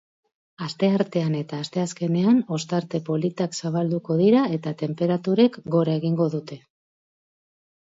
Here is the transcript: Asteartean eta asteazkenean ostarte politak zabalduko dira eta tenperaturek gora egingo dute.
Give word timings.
Asteartean 0.67 1.35
eta 1.39 1.59
asteazkenean 1.65 2.41
ostarte 2.59 3.03
politak 3.11 3.55
zabalduko 3.63 4.19
dira 4.25 4.45
eta 4.59 4.77
tenperaturek 4.83 5.65
gora 5.79 5.99
egingo 6.03 6.33
dute. 6.39 6.65